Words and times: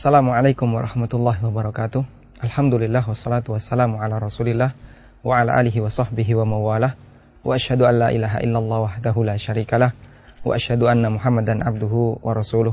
Assalamualaikum 0.00 0.64
warahmatullahi 0.64 1.44
wabarakatuh. 1.44 2.00
Alhamdulillah 2.40 3.04
wassalatu 3.04 3.52
wassalamu 3.52 4.00
ala 4.00 4.16
Rasulillah 4.16 4.72
wa 5.20 5.36
ala 5.36 5.52
alihi 5.60 5.76
wa 5.84 5.92
sahbihi 5.92 6.40
wa 6.40 6.48
mawalah. 6.48 6.96
Wa 7.44 7.60
asyhadu 7.60 7.84
an 7.84 8.00
la 8.00 8.08
ilaha 8.08 8.40
illallah 8.40 8.88
wahdahu 8.88 9.28
la 9.28 9.36
syarikalah 9.36 9.92
wa 10.40 10.56
asyhadu 10.56 10.88
anna 10.88 11.12
Muhammadan 11.12 11.60
abduhu 11.60 12.16
wa 12.16 12.32
rasuluh. 12.32 12.72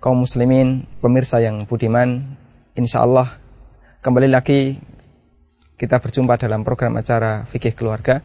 Kaum 0.00 0.24
muslimin, 0.24 0.88
pemirsa 1.04 1.44
yang 1.44 1.68
budiman, 1.68 2.40
insyaallah 2.72 3.36
kembali 4.00 4.32
lagi 4.32 4.80
kita 5.76 6.00
berjumpa 6.00 6.40
dalam 6.40 6.64
program 6.64 6.96
acara 6.96 7.44
Fikih 7.52 7.76
Keluarga. 7.76 8.24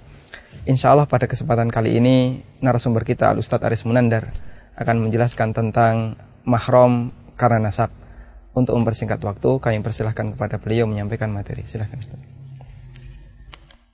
Insyaallah 0.71 1.03
pada 1.11 1.27
kesempatan 1.27 1.67
kali 1.67 1.99
ini 1.99 2.47
narasumber 2.63 3.03
kita 3.03 3.27
Al 3.27 3.43
Ustadz 3.43 3.67
Aris 3.67 3.83
Munandar 3.83 4.31
akan 4.79 5.03
menjelaskan 5.03 5.51
tentang 5.51 6.15
mahram 6.47 7.11
karena 7.35 7.67
nasab. 7.67 8.00
Untuk 8.51 8.75
mempersingkat 8.75 9.23
waktu, 9.23 9.63
kami 9.63 9.79
persilahkan 9.79 10.35
kepada 10.35 10.59
beliau 10.59 10.83
menyampaikan 10.83 11.31
materi. 11.31 11.63
Silahkan. 11.63 12.03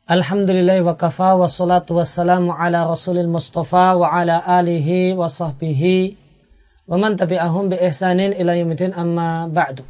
Alhamdulillah 0.07 0.79
wa 0.87 0.95
kafa 0.95 1.35
wa 1.35 1.51
salatu 1.51 1.99
wassalamu 1.99 2.55
ala 2.55 2.87
rasulil 2.87 3.27
mustafa 3.27 3.99
wa 3.99 4.07
ala 4.07 4.39
alihi 4.39 5.11
wa 5.11 5.27
sahbihi 5.27 6.15
wa 6.87 6.95
man 6.95 7.19
tabi'ahum 7.19 7.67
bi 7.67 7.75
ihsanin 7.75 8.31
ila 8.31 8.55
yumidin 8.55 8.95
amma 8.95 9.51
ba'du. 9.51 9.83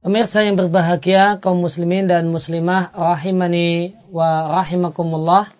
Pemirsa 0.00 0.46
yang 0.46 0.56
berbahagia, 0.56 1.42
kaum 1.44 1.60
muslimin 1.60 2.08
dan 2.08 2.30
muslimah, 2.32 2.94
rahimani 2.94 4.00
wa 4.08 4.48
rahimakumullah. 4.62 5.50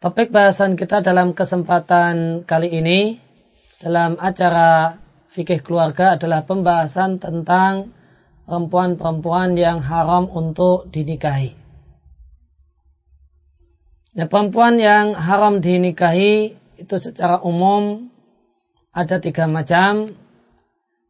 Topik 0.00 0.32
bahasan 0.32 0.80
kita 0.80 1.04
dalam 1.04 1.36
kesempatan 1.36 2.46
kali 2.48 2.72
ini 2.72 3.20
dalam 3.82 4.16
acara 4.22 5.01
fikih 5.32 5.64
keluarga 5.64 6.20
adalah 6.20 6.44
pembahasan 6.44 7.16
tentang 7.16 7.96
perempuan-perempuan 8.44 9.56
yang 9.56 9.80
haram 9.80 10.28
untuk 10.28 10.92
dinikahi. 10.92 11.56
Nah, 14.12 14.28
perempuan 14.28 14.76
yang 14.76 15.16
haram 15.16 15.64
dinikahi 15.64 16.52
itu 16.76 16.96
secara 17.00 17.40
umum 17.40 18.12
ada 18.92 19.16
tiga 19.16 19.48
macam. 19.48 20.12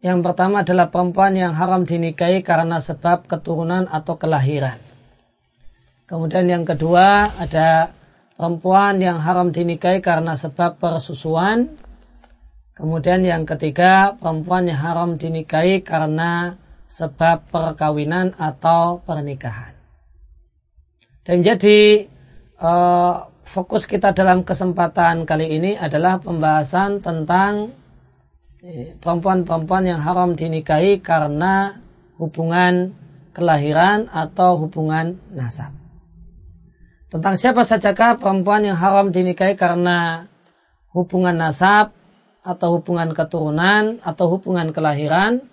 Yang 0.02 0.18
pertama 0.22 0.62
adalah 0.62 0.90
perempuan 0.90 1.34
yang 1.34 1.54
haram 1.54 1.82
dinikahi 1.82 2.46
karena 2.46 2.78
sebab 2.78 3.26
keturunan 3.26 3.90
atau 3.90 4.18
kelahiran. 4.18 4.78
Kemudian 6.06 6.46
yang 6.50 6.62
kedua 6.66 7.30
ada 7.38 7.94
perempuan 8.38 8.98
yang 9.02 9.22
haram 9.22 9.50
dinikahi 9.50 9.98
karena 9.98 10.38
sebab 10.38 10.78
persusuan. 10.78 11.74
Kemudian 12.72 13.20
yang 13.20 13.44
ketiga, 13.44 14.16
perempuan 14.16 14.64
yang 14.64 14.80
haram 14.80 15.20
dinikahi 15.20 15.84
karena 15.84 16.56
sebab 16.88 17.52
perkawinan 17.52 18.32
atau 18.40 19.04
pernikahan. 19.04 19.76
Dan 21.22 21.44
jadi 21.44 22.08
uh, 22.56 23.28
fokus 23.44 23.84
kita 23.84 24.16
dalam 24.16 24.42
kesempatan 24.42 25.28
kali 25.28 25.52
ini 25.52 25.72
adalah 25.76 26.18
pembahasan 26.18 27.04
tentang 27.04 27.76
eh, 28.64 28.96
perempuan-perempuan 28.96 29.84
yang 29.86 30.00
haram 30.00 30.32
dinikahi 30.32 31.04
karena 31.04 31.76
hubungan 32.16 32.96
kelahiran 33.36 34.08
atau 34.08 34.56
hubungan 34.60 35.20
nasab. 35.32 35.76
Tentang 37.12 37.36
siapa 37.36 37.68
sajakah 37.68 38.16
perempuan 38.16 38.64
yang 38.64 38.80
haram 38.80 39.12
dinikahi 39.12 39.52
karena 39.56 40.28
hubungan 40.92 41.36
nasab 41.36 41.92
atau 42.42 42.78
hubungan 42.78 43.14
keturunan 43.14 44.02
atau 44.02 44.26
hubungan 44.34 44.74
kelahiran, 44.74 45.46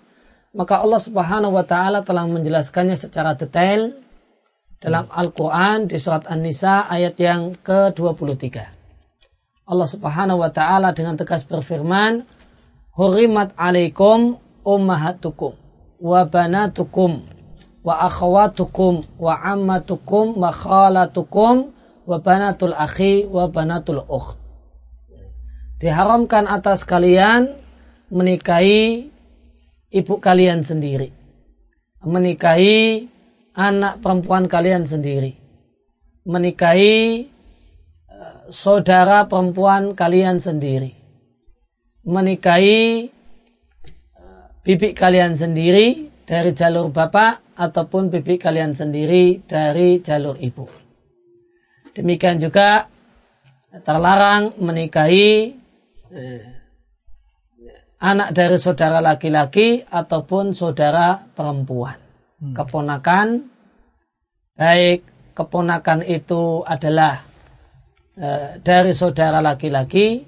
maka 0.50 0.82
Allah 0.82 0.98
Subhanahu 0.98 1.54
wa 1.54 1.62
taala 1.62 2.02
telah 2.02 2.26
menjelaskannya 2.26 2.98
secara 2.98 3.38
detail 3.38 3.94
dalam 4.82 5.06
Al-Qur'an 5.06 5.86
di 5.86 6.02
surat 6.02 6.26
An-Nisa 6.26 6.90
ayat 6.90 7.14
yang 7.22 7.54
ke-23. 7.62 8.42
Allah 9.70 9.86
Subhanahu 9.86 10.42
wa 10.42 10.50
taala 10.50 10.90
dengan 10.90 11.14
tegas 11.14 11.46
berfirman, 11.46 12.26
"Hurimat 12.90 13.54
'alaikum 13.54 14.42
ummahatukum 14.66 15.54
wa 16.02 16.20
banatukum 16.26 17.22
wa 17.86 17.94
akhawatukum 18.10 19.06
wa 19.14 19.38
ammatukum 19.38 20.34
wa 20.34 20.50
khalatukum 20.50 21.70
wa 22.02 22.16
banatul 22.18 22.74
akhi 22.74 23.30
wa 23.30 23.46
banatul 23.46 24.02
ukht." 24.02 24.39
Diharamkan 25.80 26.44
atas 26.44 26.84
kalian 26.84 27.56
menikahi 28.12 29.08
ibu 29.88 30.14
kalian 30.20 30.60
sendiri. 30.60 31.10
Menikahi 32.04 33.08
anak 33.56 34.04
perempuan 34.04 34.46
kalian 34.46 34.84
sendiri. 34.84 35.40
Menikahi 36.28 37.26
eh, 38.08 38.38
saudara 38.52 39.24
perempuan 39.24 39.96
kalian 39.96 40.36
sendiri. 40.36 40.92
Menikahi 42.04 43.08
eh, 43.08 44.44
bibi 44.64 44.92
kalian 44.92 45.32
sendiri 45.32 46.12
dari 46.28 46.52
jalur 46.52 46.92
bapak 46.92 47.40
ataupun 47.56 48.12
bibi 48.12 48.36
kalian 48.36 48.76
sendiri 48.76 49.40
dari 49.48 50.04
jalur 50.04 50.36
ibu. 50.36 50.68
Demikian 51.96 52.38
juga 52.38 52.86
terlarang 53.82 54.56
menikahi 54.56 55.59
anak 58.00 58.32
dari 58.32 58.56
saudara 58.56 58.98
laki-laki 59.04 59.84
ataupun 59.84 60.56
saudara 60.56 61.20
perempuan. 61.36 62.00
Hmm. 62.40 62.56
Keponakan, 62.56 63.28
baik 64.56 65.04
keponakan 65.36 66.00
itu 66.08 66.64
adalah 66.64 67.20
e, 68.16 68.58
dari 68.64 68.96
saudara 68.96 69.44
laki-laki 69.44 70.24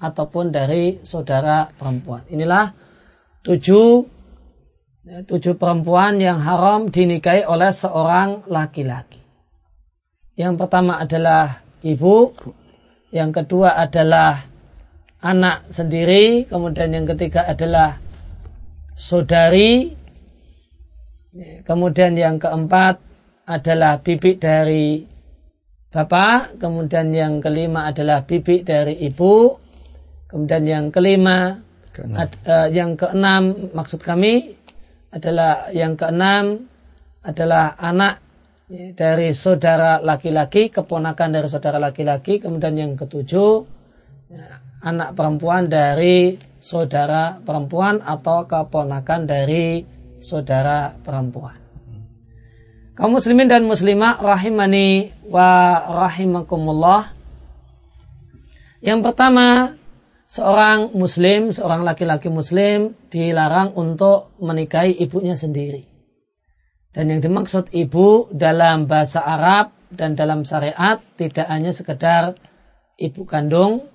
ataupun 0.00 0.48
dari 0.48 1.04
saudara 1.04 1.68
perempuan. 1.76 2.24
Inilah 2.32 2.72
tujuh 3.44 4.08
ya, 5.04 5.20
tujuh 5.28 5.60
perempuan 5.60 6.16
yang 6.16 6.40
haram 6.40 6.88
dinikahi 6.88 7.44
oleh 7.44 7.68
seorang 7.68 8.48
laki-laki. 8.48 9.20
Yang 10.40 10.56
pertama 10.56 10.96
adalah 10.96 11.60
ibu, 11.84 12.32
yang 13.12 13.28
kedua 13.28 13.76
adalah 13.76 14.49
anak 15.20 15.68
sendiri, 15.68 16.48
kemudian 16.48 16.96
yang 16.96 17.04
ketiga 17.04 17.44
adalah 17.44 18.00
saudari, 18.96 19.92
kemudian 21.64 22.16
yang 22.16 22.40
keempat 22.40 23.00
adalah 23.44 24.00
bibi 24.00 24.40
dari 24.40 25.04
bapak, 25.92 26.56
kemudian 26.56 27.12
yang 27.12 27.44
kelima 27.44 27.92
adalah 27.92 28.24
bibi 28.24 28.64
dari 28.64 28.96
ibu, 29.04 29.60
kemudian 30.28 30.64
yang 30.64 30.86
kelima, 30.88 31.60
Ad, 31.90 32.32
uh, 32.46 32.70
yang 32.70 32.96
keenam 32.96 33.74
maksud 33.76 34.00
kami 34.00 34.56
adalah 35.10 35.68
yang 35.74 35.98
keenam 35.98 36.70
adalah 37.20 37.76
anak 37.76 38.22
dari 38.70 39.34
saudara 39.34 39.98
laki-laki, 39.98 40.70
keponakan 40.70 41.34
dari 41.34 41.50
saudara 41.50 41.82
laki-laki, 41.82 42.38
kemudian 42.38 42.78
yang 42.78 42.92
ketujuh 42.94 43.66
anak 44.80 45.16
perempuan 45.16 45.68
dari 45.68 46.40
saudara 46.60 47.40
perempuan 47.40 48.04
atau 48.04 48.44
keponakan 48.48 49.28
dari 49.28 49.84
saudara 50.20 50.96
perempuan. 51.00 51.56
Kaum 52.96 53.16
muslimin 53.16 53.48
dan 53.48 53.64
muslimah 53.64 54.20
rahimani 54.20 55.16
wa 55.24 55.80
rahimakumullah. 56.04 57.16
Yang 58.84 59.00
pertama, 59.08 59.76
seorang 60.28 60.92
muslim, 60.92 61.52
seorang 61.52 61.84
laki-laki 61.84 62.28
muslim 62.28 62.92
dilarang 63.08 63.72
untuk 63.72 64.36
menikahi 64.36 65.00
ibunya 65.00 65.32
sendiri. 65.32 65.88
Dan 66.92 67.08
yang 67.08 67.20
dimaksud 67.24 67.72
ibu 67.72 68.28
dalam 68.34 68.84
bahasa 68.84 69.24
Arab 69.24 69.72
dan 69.94 70.18
dalam 70.18 70.44
syariat 70.44 70.98
tidak 71.16 71.46
hanya 71.48 71.72
sekedar 71.72 72.36
ibu 73.00 73.22
kandung, 73.24 73.86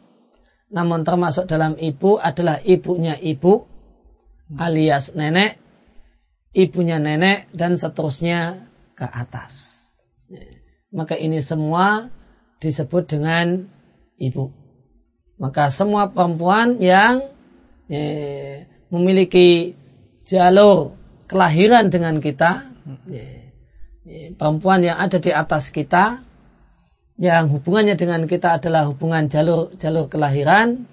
namun 0.70 1.06
termasuk 1.06 1.46
dalam 1.46 1.78
ibu 1.78 2.18
adalah 2.18 2.58
ibunya 2.62 3.14
ibu 3.18 3.70
alias 4.54 5.14
nenek, 5.14 5.58
ibunya 6.54 6.98
nenek 7.02 7.50
dan 7.54 7.78
seterusnya 7.78 8.70
ke 8.98 9.06
atas. 9.06 9.86
Maka 10.94 11.18
ini 11.20 11.42
semua 11.44 12.10
disebut 12.62 13.10
dengan 13.10 13.68
ibu. 14.18 14.54
Maka 15.36 15.68
semua 15.68 16.08
perempuan 16.10 16.80
yang 16.80 17.28
eh, 17.92 18.72
memiliki 18.88 19.76
jalur 20.24 20.96
kelahiran 21.28 21.92
dengan 21.92 22.24
kita, 22.24 22.72
eh, 23.12 23.52
perempuan 24.38 24.86
yang 24.86 24.98
ada 25.02 25.20
di 25.20 25.36
atas 25.36 25.74
kita, 25.76 26.24
yang 27.16 27.48
hubungannya 27.48 27.96
dengan 27.96 28.28
kita 28.28 28.60
adalah 28.60 28.92
hubungan 28.92 29.32
jalur 29.32 29.72
jalur 29.80 30.12
kelahiran, 30.12 30.84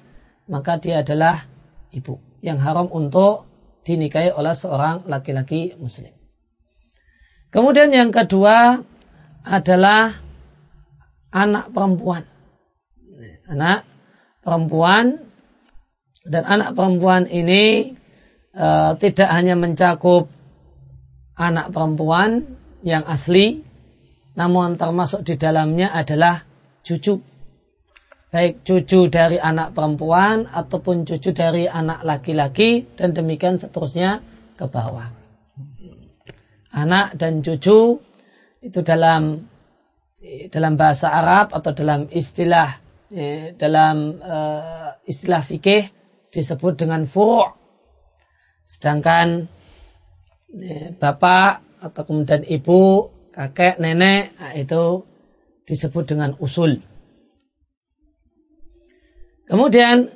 maka 0.46 0.78
dia 0.78 1.02
adalah 1.02 1.46
ibu 1.90 2.22
yang 2.42 2.62
haram 2.62 2.86
untuk 2.90 3.46
dinikahi 3.82 4.30
oleh 4.30 4.54
seorang 4.54 5.06
laki-laki 5.10 5.74
muslim. 5.78 6.14
Kemudian 7.50 7.90
yang 7.90 8.14
kedua 8.14 8.80
adalah 9.42 10.14
anak 11.34 11.74
perempuan. 11.74 12.24
Anak 13.50 13.84
perempuan 14.40 15.20
dan 16.22 16.42
anak 16.46 16.78
perempuan 16.78 17.26
ini 17.26 17.94
e, 18.54 18.68
tidak 19.02 19.28
hanya 19.28 19.58
mencakup 19.58 20.30
anak 21.34 21.74
perempuan 21.74 22.58
yang 22.86 23.02
asli, 23.06 23.66
namun 24.32 24.80
termasuk 24.80 25.24
di 25.24 25.36
dalamnya 25.36 25.92
adalah 25.92 26.44
cucu. 26.84 27.20
Baik 28.32 28.64
cucu 28.64 29.12
dari 29.12 29.36
anak 29.36 29.76
perempuan 29.76 30.48
ataupun 30.48 31.04
cucu 31.04 31.36
dari 31.36 31.68
anak 31.68 32.00
laki-laki 32.00 32.88
dan 32.96 33.12
demikian 33.12 33.60
seterusnya 33.60 34.24
ke 34.56 34.64
bawah. 34.72 35.12
Anak 36.72 37.20
dan 37.20 37.44
cucu 37.44 38.00
itu 38.64 38.80
dalam 38.80 39.52
dalam 40.48 40.74
bahasa 40.80 41.12
Arab 41.12 41.52
atau 41.52 41.76
dalam 41.76 42.08
istilah 42.08 42.80
ya, 43.12 43.52
dalam 43.52 44.16
uh, 44.22 44.96
istilah 45.04 45.44
fikih 45.44 45.92
disebut 46.32 46.80
dengan 46.80 47.04
furu'. 47.04 47.52
Sedangkan 48.64 49.44
bapak 50.96 51.60
atau 51.84 52.02
kemudian 52.06 52.46
ibu, 52.48 53.12
kakek, 53.32 53.80
nenek 53.80 54.36
nah, 54.36 54.52
itu 54.52 55.08
disebut 55.64 56.04
dengan 56.04 56.36
usul. 56.38 56.84
Kemudian 59.48 60.12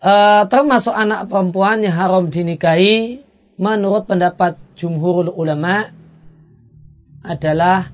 uh, 0.00 0.44
termasuk 0.48 0.92
anak 0.92 1.28
perempuan 1.28 1.84
yang 1.84 1.96
haram 1.96 2.28
dinikahi 2.28 3.24
menurut 3.60 4.08
pendapat 4.08 4.56
jumhurul 4.76 5.32
ulama 5.32 5.92
adalah 7.20 7.92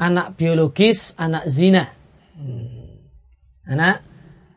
anak 0.00 0.40
biologis, 0.40 1.12
anak 1.20 1.44
zina. 1.48 1.92
Hmm. 2.36 3.04
Anak 3.68 4.04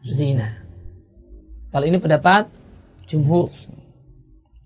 zina. 0.04 0.64
Kalau 1.72 1.86
ini 1.88 2.00
pendapat 2.00 2.48
jumhur. 3.08 3.52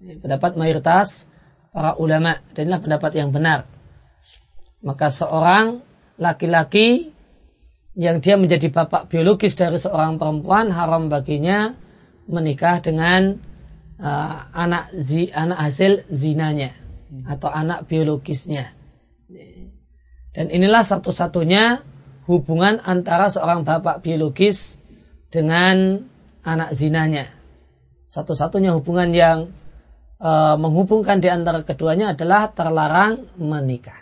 Pendapat 0.02 0.58
mayoritas 0.58 1.30
para 1.72 1.96
ulama. 1.98 2.38
Dan 2.54 2.70
inilah 2.70 2.84
pendapat 2.84 3.12
yang 3.18 3.32
benar. 3.32 3.66
Maka 4.84 5.10
seorang 5.10 5.82
laki-laki 6.20 7.16
yang 7.96 8.24
dia 8.24 8.40
menjadi 8.40 8.72
bapak 8.72 9.12
biologis 9.12 9.60
dari 9.60 9.76
seorang 9.76 10.16
perempuan 10.16 10.72
haram 10.72 11.12
baginya 11.12 11.76
menikah 12.24 12.80
dengan 12.80 13.42
uh, 14.00 14.48
anak 14.56 14.96
zi, 14.96 15.28
anak 15.32 15.60
hasil 15.60 16.08
zinanya 16.08 16.72
atau 17.28 17.52
anak 17.52 17.92
biologisnya. 17.92 18.72
Dan 20.32 20.48
inilah 20.48 20.88
satu-satunya 20.88 21.84
hubungan 22.24 22.80
antara 22.80 23.28
seorang 23.28 23.68
bapak 23.68 24.00
biologis 24.00 24.80
dengan 25.28 26.08
anak 26.48 26.72
zinanya. 26.72 27.28
Satu-satunya 28.08 28.72
hubungan 28.76 29.12
yang 29.12 29.52
uh, 30.22 30.56
menghubungkan 30.56 31.18
di 31.20 31.28
antara 31.28 31.66
keduanya 31.66 32.14
adalah 32.14 32.54
terlarang 32.54 33.26
menikah. 33.42 33.98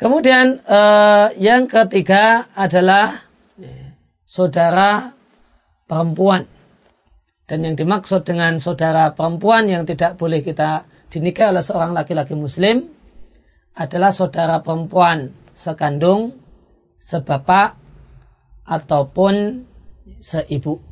Kemudian 0.00 0.64
uh, 0.64 1.30
yang 1.38 1.70
ketiga 1.70 2.50
adalah 2.56 3.30
saudara 4.24 5.12
perempuan. 5.90 6.46
Dan 7.50 7.66
yang 7.66 7.74
dimaksud 7.74 8.22
dengan 8.22 8.62
saudara 8.62 9.10
perempuan 9.10 9.66
yang 9.66 9.82
tidak 9.82 10.14
boleh 10.14 10.38
kita 10.40 10.86
dinikahi 11.10 11.50
oleh 11.50 11.64
seorang 11.66 11.92
laki-laki 11.98 12.38
muslim 12.38 12.86
adalah 13.74 14.14
saudara 14.14 14.62
perempuan 14.62 15.34
sekandung, 15.50 16.38
sebapak, 17.02 17.74
ataupun 18.62 19.66
seibu. 20.22 20.89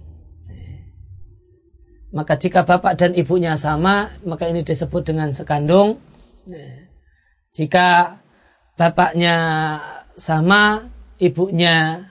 Maka 2.09 2.41
jika 2.41 2.65
bapak 2.65 2.97
dan 2.97 3.13
ibunya 3.13 3.61
sama, 3.61 4.17
maka 4.25 4.49
ini 4.49 4.65
disebut 4.65 5.05
dengan 5.05 5.37
sekandung. 5.37 6.01
Jika 7.53 8.21
bapaknya 8.81 9.37
sama, 10.17 10.89
ibunya 11.21 12.09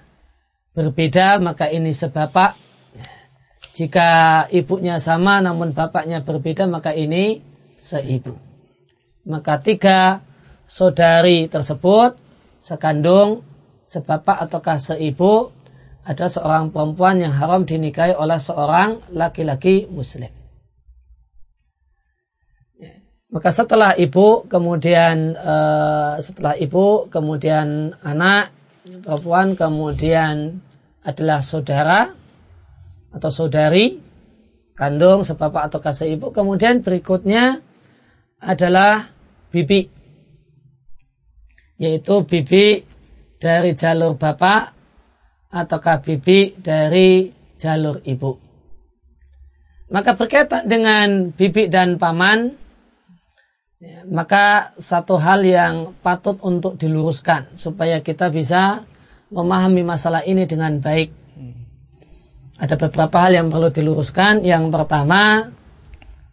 berbeda, 0.77 1.41
maka 1.41 1.65
ini 1.73 1.89
sebapak. 1.89 2.53
Jika 3.73 4.45
ibunya 4.53 5.01
sama 5.01 5.41
namun 5.41 5.73
bapaknya 5.73 6.21
berbeda, 6.21 6.69
maka 6.69 6.93
ini 6.93 7.41
seibu. 7.81 8.37
Maka 9.25 9.61
tiga 9.65 10.21
saudari 10.69 11.49
tersebut, 11.49 12.21
sekandung, 12.61 13.41
sebapak 13.89 14.45
ataukah 14.45 14.77
seibu, 14.77 15.56
ada 16.07 16.31
seorang 16.31 16.71
perempuan 16.71 17.19
yang 17.19 17.35
haram 17.35 17.67
dinikahi 17.67 18.15
oleh 18.15 18.39
seorang 18.39 19.03
laki-laki 19.11 19.83
muslim. 19.91 20.31
Maka 23.27 23.51
setelah 23.51 23.91
ibu, 23.99 24.47
kemudian 24.47 25.35
uh, 25.35 26.15
setelah 26.23 26.55
ibu, 26.55 27.11
kemudian 27.11 27.91
anak 27.99 28.55
perempuan, 28.87 29.59
kemudian 29.59 30.63
adalah 31.03 31.43
saudara 31.43 32.15
atau 33.11 33.27
saudari, 33.27 33.99
kandung, 34.79 35.27
sebapak 35.27 35.67
atau 35.67 35.83
kasih 35.83 36.15
ibu. 36.15 36.31
Kemudian 36.31 36.79
berikutnya 36.79 37.59
adalah 38.39 39.11
bibi, 39.51 39.91
yaitu 41.75 42.23
bibi 42.23 42.87
dari 43.43 43.75
jalur 43.75 44.15
bapak 44.15 44.76
ataukah 45.49 46.03
bibi 46.03 46.55
dari 46.59 47.31
jalur 47.57 48.03
ibu. 48.03 48.37
Maka 49.87 50.19
berkaitan 50.19 50.67
dengan 50.67 51.31
bibi 51.31 51.71
dan 51.71 51.95
paman, 51.95 52.59
Ya, 53.77 54.01
maka 54.09 54.73
satu 54.81 55.21
hal 55.21 55.45
yang 55.45 55.93
patut 56.01 56.41
untuk 56.41 56.81
diluruskan 56.81 57.61
supaya 57.61 58.01
kita 58.01 58.33
bisa 58.33 58.89
memahami 59.29 59.85
masalah 59.85 60.25
ini 60.25 60.49
dengan 60.49 60.81
baik. 60.81 61.13
Ada 62.57 62.73
beberapa 62.73 63.21
hal 63.21 63.37
yang 63.37 63.47
perlu 63.53 63.69
diluruskan. 63.69 64.41
Yang 64.41 64.73
pertama, 64.73 65.53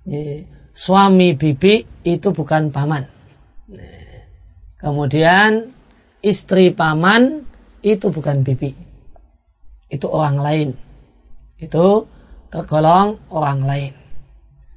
ya, 0.09 0.49
suami 0.73 1.37
bibi 1.37 1.85
itu 2.09 2.33
bukan 2.33 2.73
paman. 2.73 3.13
Kemudian 4.81 5.69
istri 6.25 6.73
paman 6.73 7.45
itu 7.85 8.09
bukan 8.09 8.41
bibi. 8.41 8.73
Itu 9.89 10.11
orang 10.11 10.41
lain. 10.41 10.69
Itu 11.61 12.09
tergolong 12.53 13.19
orang 13.31 13.61
lain. 13.67 13.93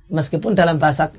Meskipun 0.08 0.56
dalam 0.56 0.80
bahasa 0.80 1.12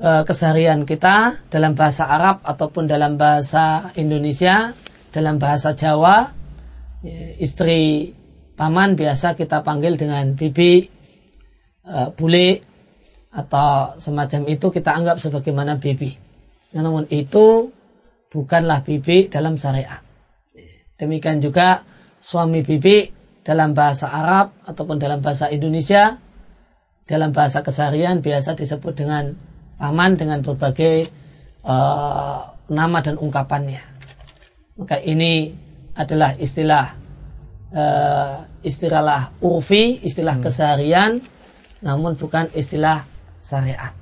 e, 0.00 0.24
keseharian 0.24 0.88
kita 0.88 1.46
dalam 1.52 1.76
bahasa 1.76 2.08
Arab 2.08 2.42
ataupun 2.42 2.88
dalam 2.88 3.20
bahasa 3.20 3.92
Indonesia, 3.94 4.72
dalam 5.12 5.36
bahasa 5.36 5.76
Jawa, 5.76 6.32
e, 7.04 7.36
istri 7.38 8.12
paman 8.56 8.96
biasa 8.96 9.36
kita 9.36 9.60
panggil 9.60 10.00
dengan 10.00 10.32
bibi, 10.32 10.88
e, 11.84 11.94
bule, 12.16 12.64
atau 13.36 14.00
semacam 14.00 14.48
itu 14.48 14.72
kita 14.72 14.96
anggap 14.96 15.20
sebagaimana 15.20 15.76
bibi. 15.76 16.16
Namun 16.72 17.04
itu 17.12 17.68
bukanlah 18.32 18.80
bibi 18.80 19.28
dalam 19.28 19.60
syariat. 19.60 20.00
Demikian 20.96 21.44
juga 21.44 21.84
suami 22.20 22.62
bibi 22.66 23.10
dalam 23.46 23.72
bahasa 23.72 24.10
Arab 24.10 24.56
ataupun 24.66 24.98
dalam 24.98 25.22
bahasa 25.22 25.46
Indonesia, 25.48 26.18
dalam 27.06 27.30
bahasa 27.30 27.62
keseharian 27.62 28.20
biasa 28.20 28.58
disebut 28.58 28.98
dengan 28.98 29.38
paman 29.78 30.18
dengan 30.18 30.42
berbagai 30.42 31.06
uh, 31.62 32.56
nama 32.66 32.98
dan 33.04 33.16
ungkapannya. 33.22 33.82
Maka 34.76 34.98
ini 35.00 35.54
adalah 35.94 36.34
istilah 36.36 36.98
uh, 37.72 38.50
istilah 38.66 39.32
urfi, 39.40 40.02
istilah 40.02 40.36
hmm. 40.36 40.44
keseharian, 40.44 41.22
namun 41.80 42.18
bukan 42.18 42.50
istilah 42.52 43.06
syariat. 43.40 43.94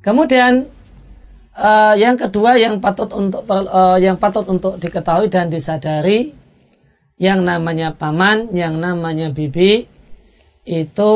Kemudian 0.00 0.68
uh, 1.54 1.94
yang 1.94 2.18
kedua 2.18 2.58
yang 2.58 2.82
patut 2.82 3.10
untuk 3.14 3.46
uh, 3.46 3.98
yang 3.98 4.18
patut 4.18 4.44
untuk 4.50 4.76
diketahui 4.82 5.30
dan 5.30 5.48
disadari 5.48 6.34
yang 7.14 7.46
namanya 7.46 7.94
paman, 7.94 8.50
yang 8.52 8.82
namanya 8.82 9.30
bibi 9.30 9.86
itu 10.66 11.14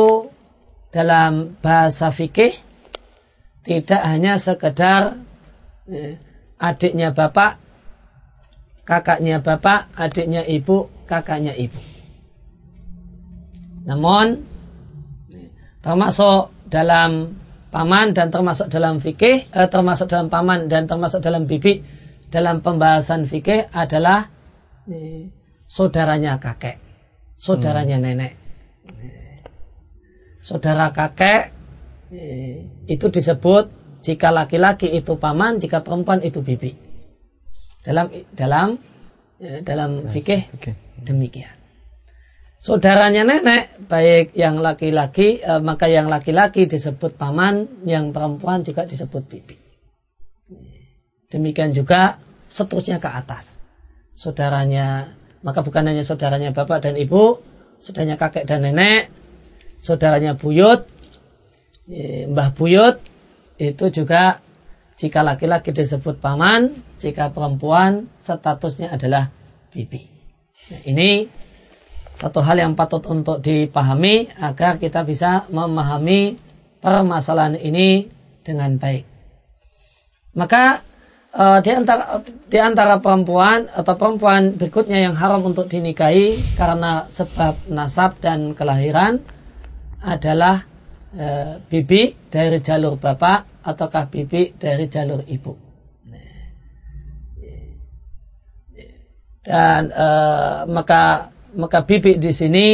dalam 0.95 1.59
bahasa 1.59 2.15
fikih 2.15 2.55
tidak 3.67 4.01
hanya 4.01 4.41
sekedar 4.41 5.21
eh, 5.91 6.17
adiknya 6.57 7.13
bapak, 7.13 7.61
kakaknya 8.87 9.43
bapak, 9.43 9.91
adiknya 9.93 10.47
ibu, 10.47 10.89
kakaknya 11.05 11.53
ibu. 11.53 11.77
Namun 13.85 14.47
termasuk 15.83 16.53
dalam 16.69 17.37
paman 17.69 18.17
dan 18.17 18.33
termasuk 18.33 18.73
dalam 18.73 19.01
fikih, 19.01 19.49
eh, 19.49 19.69
termasuk 19.69 20.09
dalam 20.09 20.33
paman 20.33 20.73
dan 20.73 20.89
termasuk 20.89 21.21
dalam 21.21 21.45
bibi 21.45 21.85
dalam 22.29 22.61
pembahasan 22.61 23.25
fikih 23.25 23.69
adalah 23.73 24.29
eh, 24.89 25.29
saudaranya 25.69 26.41
kakek, 26.41 26.81
saudaranya 27.37 28.01
hmm. 28.01 28.05
nenek. 28.05 28.33
Saudara 30.41 30.95
kakek 30.97 31.53
eh, 32.13 32.65
itu 32.89 33.07
disebut 33.13 33.69
jika 34.01 34.33
laki-laki 34.33 34.89
itu 34.89 35.21
paman, 35.21 35.61
jika 35.61 35.85
perempuan 35.85 36.25
itu 36.25 36.41
bibi. 36.41 36.73
Dalam 37.85 38.09
dalam 38.33 38.81
eh, 39.41 39.61
dalam 39.61 40.09
fikih 40.09 40.49
demikian 41.05 41.58
saudaranya 42.59 43.23
nenek, 43.23 43.87
baik 43.87 44.35
yang 44.35 44.59
laki-laki, 44.59 45.39
e, 45.41 45.53
maka 45.63 45.87
yang 45.87 46.11
laki-laki 46.11 46.67
disebut 46.67 47.15
paman, 47.15 47.87
yang 47.87 48.11
perempuan 48.11 48.67
juga 48.67 48.85
disebut 48.85 49.23
bibi. 49.31 49.57
Demikian 51.31 51.73
juga 51.73 52.19
seterusnya 52.51 52.99
ke 52.99 53.09
atas. 53.09 53.63
Saudaranya, 54.19 55.15
maka 55.47 55.63
bukan 55.63 55.87
hanya 55.87 56.03
saudaranya 56.03 56.51
bapak 56.51 56.83
dan 56.83 56.99
ibu, 56.99 57.39
saudaranya 57.79 58.19
kakek 58.19 58.45
dan 58.45 58.67
nenek, 58.67 59.09
saudaranya 59.79 60.35
buyut, 60.35 60.91
e, 61.87 62.27
mbah 62.27 62.51
buyut, 62.53 62.99
itu 63.59 63.85
juga 63.95 64.43
jika 64.99 65.23
laki-laki 65.23 65.71
disebut 65.71 66.19
paman, 66.19 66.75
jika 66.99 67.31
perempuan 67.31 68.11
statusnya 68.19 68.91
adalah 68.91 69.31
bibi. 69.71 70.11
Nah, 70.75 70.83
ini 70.91 71.31
satu 72.19 72.43
hal 72.43 72.59
yang 72.59 72.75
patut 72.75 73.07
untuk 73.07 73.39
dipahami 73.39 74.27
agar 74.43 74.83
kita 74.83 75.07
bisa 75.07 75.47
memahami 75.55 76.35
permasalahan 76.83 77.55
ini 77.55 78.11
dengan 78.43 78.75
baik. 78.75 79.07
Maka 80.35 80.83
uh, 81.31 81.63
di 81.63 81.71
antara 81.71 82.19
di 82.27 82.59
antara 82.59 82.99
perempuan 82.99 83.71
atau 83.71 83.95
perempuan 83.95 84.59
berikutnya 84.59 84.99
yang 84.99 85.15
haram 85.15 85.47
untuk 85.47 85.71
dinikahi 85.71 86.59
karena 86.59 87.07
sebab 87.07 87.71
nasab 87.71 88.19
dan 88.19 88.59
kelahiran 88.59 89.23
adalah 90.03 90.67
uh, 91.15 91.63
bibi 91.71 92.19
dari 92.35 92.59
jalur 92.59 92.99
bapak 92.99 93.63
ataukah 93.63 94.11
bibi 94.11 94.59
dari 94.59 94.91
jalur 94.91 95.23
ibu. 95.23 95.55
Dan 99.47 99.95
uh, 99.95 100.69
maka 100.69 101.33
maka 101.57 101.87
bibit 101.89 102.21
di 102.21 102.33
sini 102.35 102.67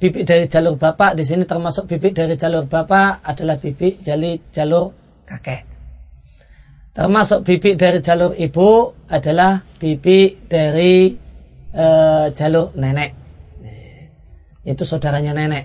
bibit 0.00 0.24
dari 0.24 0.46
jalur 0.46 0.78
bapak 0.80 1.18
di 1.18 1.24
sini 1.26 1.44
termasuk 1.44 1.90
bibit 1.90 2.16
dari 2.16 2.34
jalur 2.38 2.64
bapak 2.64 3.24
adalah 3.26 3.56
bibit 3.58 4.00
dari 4.00 4.38
jalur 4.54 4.94
kakek. 5.26 5.62
Termasuk 6.90 7.46
bibit 7.46 7.78
dari 7.78 8.02
jalur 8.02 8.34
ibu 8.34 8.92
adalah 9.06 9.62
bibit 9.78 10.50
dari 10.50 11.14
e, 11.70 11.86
jalur 12.34 12.74
nenek. 12.74 13.10
Itu 14.66 14.82
saudaranya 14.82 15.32
nenek. 15.32 15.64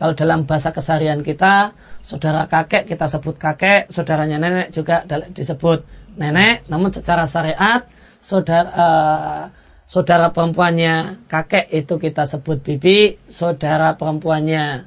Kalau 0.00 0.16
dalam 0.16 0.48
bahasa 0.48 0.72
keseharian 0.72 1.20
kita, 1.20 1.76
saudara 2.00 2.48
kakek 2.48 2.88
kita 2.88 3.04
sebut 3.04 3.36
kakek, 3.36 3.92
saudaranya 3.92 4.40
nenek 4.40 4.72
juga 4.72 5.04
disebut 5.04 5.84
nenek. 6.16 6.64
Namun 6.72 6.88
secara 6.88 7.28
syariat, 7.28 7.84
saudara 8.24 8.70
uh, 8.72 9.42
saudara 9.90 10.30
perempuannya 10.30 11.26
kakek 11.26 11.66
itu 11.74 11.98
kita 11.98 12.22
sebut 12.30 12.62
bibi, 12.62 13.18
saudara 13.26 13.98
perempuannya 13.98 14.86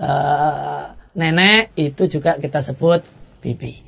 uh, 0.00 0.96
nenek 1.12 1.76
itu 1.76 2.08
juga 2.08 2.40
kita 2.40 2.64
sebut 2.64 3.04
bibi. 3.44 3.84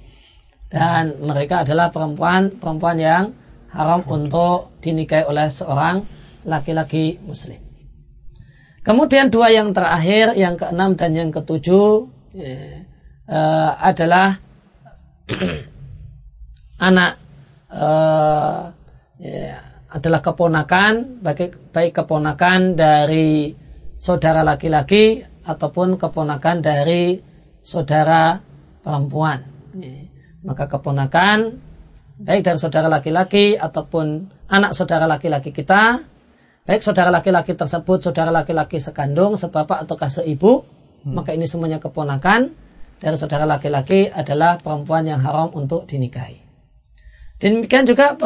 Dan 0.69 1.25
mereka 1.25 1.65
adalah 1.65 1.89
perempuan-perempuan 1.89 2.99
yang 3.01 3.25
haram 3.73 4.05
untuk 4.05 4.77
dinikahi 4.85 5.25
oleh 5.25 5.49
seorang 5.49 6.05
laki-laki 6.45 7.17
muslim. 7.25 7.59
Kemudian 8.85 9.33
dua 9.33 9.49
yang 9.49 9.73
terakhir, 9.73 10.37
yang 10.37 10.61
keenam 10.61 10.95
dan 10.95 11.17
yang 11.17 11.33
ketujuh 11.33 12.07
ya, 12.37 12.85
uh, 13.33 13.73
adalah 13.81 14.37
anak 16.77 17.17
uh, 17.73 18.77
ya, 19.17 19.70
adalah 19.91 20.23
keponakan, 20.23 21.19
baik, 21.19 21.75
baik 21.75 21.93
keponakan 21.99 22.79
dari 22.79 23.59
saudara 23.99 24.47
laki-laki 24.47 25.27
ataupun 25.43 25.99
keponakan 25.99 26.63
dari 26.63 27.19
saudara 27.67 28.39
perempuan. 28.87 29.51
Maka 30.47 30.71
keponakan 30.71 31.59
baik 32.21 32.41
dari 32.47 32.59
saudara 32.61 32.87
laki-laki 32.87 33.59
ataupun 33.59 34.31
anak 34.47 34.77
saudara 34.77 35.09
laki-laki 35.09 35.51
kita, 35.51 36.07
baik 36.69 36.85
saudara 36.85 37.09
laki-laki 37.09 37.57
tersebut 37.57 38.05
saudara 38.05 38.31
laki-laki 38.31 38.77
sekandung, 38.77 39.35
sebapak 39.41 39.89
ataukah 39.89 40.13
seibu, 40.13 40.63
hmm. 41.03 41.17
maka 41.17 41.33
ini 41.33 41.49
semuanya 41.49 41.83
keponakan 41.83 42.55
dari 43.01 43.17
saudara 43.17 43.49
laki-laki 43.49 44.07
adalah 44.13 44.61
perempuan 44.61 45.09
yang 45.09 45.25
haram 45.25 45.51
untuk 45.57 45.89
dinikahi. 45.89 46.45
Demikian 47.41 47.89
juga 47.89 48.21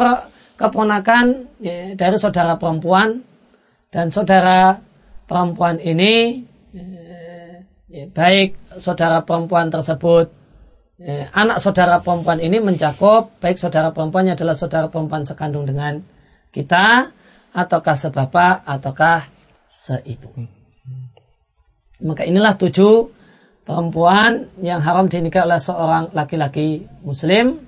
keponakan 0.55 1.51
ya, 1.59 1.95
dari 1.95 2.17
saudara 2.19 2.55
perempuan 2.55 3.23
dan 3.91 4.11
saudara 4.11 4.79
perempuan 5.27 5.79
ini 5.83 6.43
ya, 6.71 6.87
ya, 7.91 8.03
baik 8.11 8.55
saudara 8.79 9.23
perempuan 9.23 9.71
tersebut 9.71 10.31
ya, 10.99 11.27
anak 11.35 11.59
saudara 11.59 11.99
perempuan 11.99 12.39
ini 12.39 12.63
mencakup 12.63 13.35
baik 13.43 13.59
saudara 13.59 13.91
perempuannya 13.91 14.39
adalah 14.39 14.55
saudara 14.55 14.87
perempuan 14.87 15.27
sekandung 15.27 15.67
dengan 15.67 16.03
kita 16.55 17.11
ataukah 17.55 17.95
sebapak 17.95 18.63
ataukah 18.63 19.27
seibu. 19.75 20.31
Maka 22.03 22.27
inilah 22.27 22.55
tujuh 22.59 23.11
perempuan 23.63 24.51
yang 24.59 24.79
haram 24.79 25.07
dinikah 25.07 25.47
oleh 25.47 25.59
seorang 25.59 26.11
laki-laki 26.11 26.87
muslim 27.03 27.63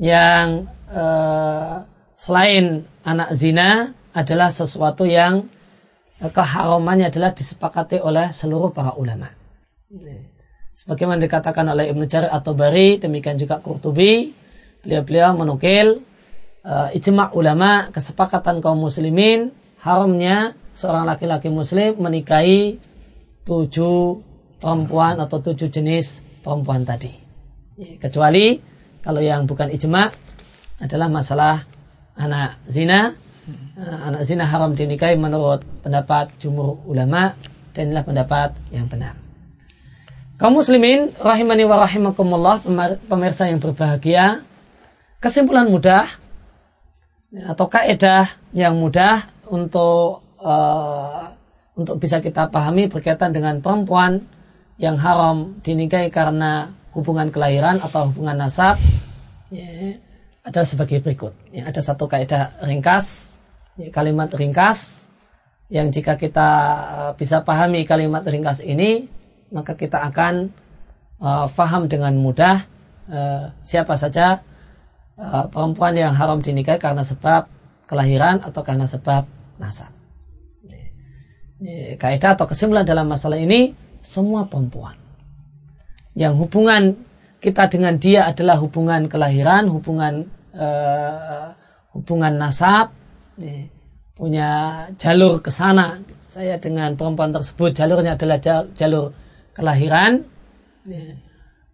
yang 0.00 0.68
uh, 0.88 1.86
selain 2.16 2.86
anak 3.02 3.34
zina 3.34 3.92
adalah 4.14 4.48
sesuatu 4.48 5.04
yang 5.04 5.50
keharamannya 6.22 7.10
adalah 7.10 7.34
disepakati 7.34 7.98
oleh 7.98 8.30
seluruh 8.30 8.70
para 8.70 8.94
ulama. 8.94 9.34
Sebagaimana 10.74 11.22
dikatakan 11.22 11.70
oleh 11.70 11.90
Ibnu 11.90 12.06
Jarir 12.10 12.30
atau 12.30 12.54
Bari, 12.54 12.98
demikian 12.98 13.38
juga 13.38 13.62
Qurtubi, 13.62 14.34
beliau-beliau 14.82 15.38
menukil 15.38 16.02
uh, 16.66 16.90
ijma' 16.90 17.30
ulama 17.34 17.94
kesepakatan 17.94 18.58
kaum 18.58 18.82
muslimin 18.82 19.54
haramnya 19.78 20.58
seorang 20.74 21.06
laki-laki 21.06 21.52
muslim 21.52 21.94
menikahi 22.00 22.82
tujuh 23.46 24.24
perempuan 24.58 25.20
atau 25.22 25.38
tujuh 25.38 25.70
jenis 25.70 26.24
perempuan 26.42 26.82
tadi. 26.82 27.12
Kecuali 28.02 28.58
kalau 29.02 29.20
yang 29.22 29.46
bukan 29.46 29.70
ijma' 29.70 30.10
adalah 30.82 31.06
masalah 31.06 31.73
anak 32.14 32.58
zina 32.70 33.14
uh, 33.78 33.98
anak 34.10 34.22
zina 34.26 34.46
haram 34.46 34.74
dinikahi 34.74 35.18
menurut 35.18 35.66
pendapat 35.82 36.34
jumhur 36.40 36.80
ulama 36.86 37.34
dan 37.74 37.90
inilah 37.90 38.06
pendapat 38.06 38.54
yang 38.70 38.86
benar. 38.86 39.18
Kaum 40.38 40.58
muslimin 40.58 41.14
rahimani 41.14 41.62
wa 41.66 41.78
rahimakumullah 41.82 42.62
pemirsa 43.06 43.50
yang 43.50 43.62
berbahagia 43.62 44.42
kesimpulan 45.22 45.70
mudah 45.70 46.10
atau 47.34 47.66
kaidah 47.66 48.30
yang 48.54 48.78
mudah 48.78 49.26
untuk 49.50 50.22
uh, 50.38 51.34
untuk 51.74 51.98
bisa 51.98 52.22
kita 52.22 52.50
pahami 52.50 52.86
berkaitan 52.86 53.34
dengan 53.34 53.58
perempuan 53.58 54.26
yang 54.78 54.98
haram 54.98 55.58
dinikahi 55.62 56.10
karena 56.10 56.74
hubungan 56.94 57.34
kelahiran 57.34 57.82
atau 57.82 58.10
hubungan 58.10 58.38
nasab 58.38 58.78
ya, 59.50 59.98
adalah 60.44 60.68
sebagai 60.68 61.00
berikut. 61.00 61.32
Ya, 61.50 61.64
ada 61.64 61.80
satu 61.80 62.04
kaidah 62.04 62.60
ringkas, 62.60 63.34
ya, 63.80 63.88
kalimat 63.88 64.28
ringkas, 64.30 65.08
yang 65.72 65.88
jika 65.88 66.20
kita 66.20 66.48
uh, 66.84 67.12
bisa 67.16 67.40
pahami 67.40 67.88
kalimat 67.88 68.20
ringkas 68.22 68.60
ini, 68.60 69.08
maka 69.48 69.72
kita 69.72 70.04
akan 70.04 70.52
uh, 71.18 71.48
faham 71.48 71.88
dengan 71.88 72.12
mudah 72.20 72.68
uh, 73.08 73.56
siapa 73.64 73.96
saja 73.96 74.44
uh, 75.16 75.48
perempuan 75.48 75.96
yang 75.96 76.12
haram 76.12 76.44
dinikahi 76.44 76.76
karena 76.76 77.00
sebab 77.00 77.48
kelahiran 77.88 78.44
atau 78.44 78.60
karena 78.60 78.84
sebab 78.84 79.24
nasab. 79.56 79.90
Ya, 81.64 81.96
kaidah 81.96 82.36
atau 82.36 82.44
kesimpulan 82.44 82.84
dalam 82.84 83.08
masalah 83.08 83.40
ini 83.40 83.72
semua 84.04 84.44
perempuan 84.44 85.00
yang 86.12 86.36
hubungan 86.36 87.08
kita 87.44 87.68
dengan 87.68 88.00
dia 88.00 88.24
adalah 88.24 88.56
hubungan 88.56 89.12
kelahiran, 89.12 89.68
hubungan 89.68 90.32
uh, 90.56 91.52
hubungan 91.92 92.40
nasab, 92.40 92.96
punya 94.16 94.50
jalur 94.96 95.44
ke 95.44 95.52
sana 95.52 96.00
saya 96.24 96.56
dengan 96.56 96.96
perempuan 96.96 97.36
tersebut 97.36 97.76
jalurnya 97.76 98.16
adalah 98.16 98.40
jalur 98.72 99.12
kelahiran, 99.52 100.24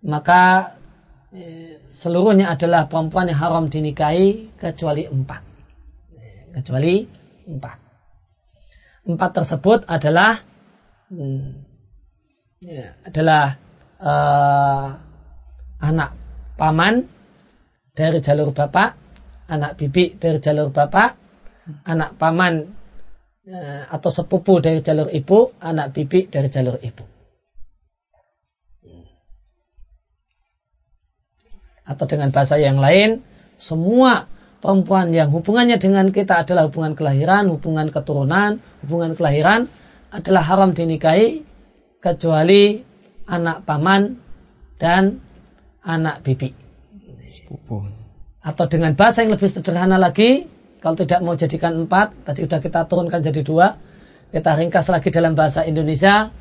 maka 0.03 0.75
ya, 1.31 1.79
seluruhnya 1.95 2.50
adalah 2.50 2.91
perempuan 2.91 3.31
yang 3.31 3.39
haram 3.39 3.71
dinikahi 3.71 4.50
kecuali 4.59 5.07
empat. 5.07 5.43
Kecuali 6.50 7.07
empat. 7.47 7.79
Empat 9.07 9.31
tersebut 9.39 9.87
adalah 9.87 10.43
hmm, 11.15 11.49
adalah 13.07 13.57
uh, 13.97 15.10
anak 15.81 16.15
paman 16.61 17.09
dari 17.97 18.21
jalur 18.21 18.53
bapak, 18.53 18.97
anak 19.49 19.77
bibi 19.81 20.17
dari 20.17 20.39
jalur 20.39 20.71
bapak, 20.71 21.17
anak 21.89 22.17
paman 22.21 22.69
uh, 23.49 23.83
atau 23.91 24.11
sepupu 24.13 24.61
dari 24.61 24.85
jalur 24.85 25.09
ibu, 25.11 25.57
anak 25.61 25.97
bibi 25.97 26.29
dari 26.29 26.49
jalur 26.53 26.77
ibu. 26.81 27.05
Atau 31.91 32.07
dengan 32.07 32.31
bahasa 32.31 32.55
yang 32.55 32.79
lain, 32.79 33.19
semua 33.59 34.31
perempuan 34.63 35.11
yang 35.11 35.33
hubungannya 35.35 35.81
dengan 35.81 36.15
kita 36.15 36.47
adalah 36.47 36.71
hubungan 36.71 36.95
kelahiran, 36.95 37.51
hubungan 37.51 37.91
keturunan, 37.91 38.63
hubungan 38.87 39.19
kelahiran 39.19 39.67
adalah 40.15 40.47
haram 40.47 40.71
dinikahi 40.71 41.43
kecuali 41.99 42.83
anak 43.27 43.67
paman 43.67 44.23
dan 44.79 45.19
anak 45.85 46.23
bibi. 46.25 46.55
Atau 48.41 48.65
dengan 48.71 48.97
bahasa 48.97 49.27
yang 49.27 49.37
lebih 49.37 49.51
sederhana 49.51 50.01
lagi, 50.01 50.49
kalau 50.81 50.97
tidak 50.97 51.21
mau 51.21 51.37
jadikan 51.37 51.85
empat, 51.85 52.25
tadi 52.25 52.49
sudah 52.49 52.61
kita 52.63 52.89
turunkan 52.89 53.21
jadi 53.21 53.43
dua, 53.45 53.77
kita 54.33 54.57
ringkas 54.57 54.89
lagi 54.89 55.13
dalam 55.13 55.37
bahasa 55.37 55.67
Indonesia, 55.67 56.33